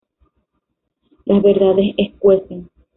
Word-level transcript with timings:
Las 1.25 1.43
verdades 1.43 1.93
escuecen 1.95 2.67